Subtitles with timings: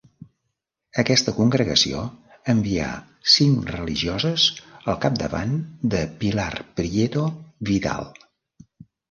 [1.01, 2.05] Aquesta congregació
[2.53, 2.87] envià
[3.33, 4.47] cinc religioses
[4.79, 5.53] al capdavant
[5.93, 6.49] de Pilar
[6.81, 7.29] Prieto
[7.71, 8.11] Vidal.